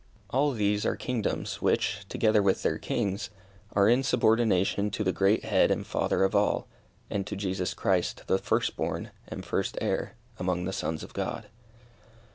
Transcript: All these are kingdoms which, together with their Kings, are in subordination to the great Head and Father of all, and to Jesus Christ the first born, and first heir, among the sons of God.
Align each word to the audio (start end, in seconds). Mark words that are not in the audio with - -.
All 0.31 0.51
these 0.53 0.83
are 0.83 0.95
kingdoms 0.95 1.61
which, 1.61 2.07
together 2.09 2.41
with 2.41 2.63
their 2.63 2.79
Kings, 2.79 3.29
are 3.73 3.87
in 3.87 4.01
subordination 4.01 4.89
to 4.89 5.03
the 5.03 5.11
great 5.11 5.45
Head 5.45 5.69
and 5.69 5.85
Father 5.85 6.23
of 6.23 6.33
all, 6.33 6.65
and 7.11 7.27
to 7.27 7.35
Jesus 7.35 7.75
Christ 7.75 8.23
the 8.25 8.39
first 8.39 8.75
born, 8.75 9.11
and 9.27 9.45
first 9.45 9.77
heir, 9.79 10.15
among 10.39 10.65
the 10.65 10.73
sons 10.73 11.03
of 11.03 11.13
God. 11.13 11.45